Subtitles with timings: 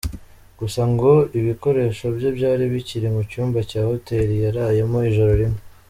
[0.59, 5.59] Gusa ngo ibikoresho bye byari bikiri mu cyumba cya hotel yarayemo ijoro rimwe.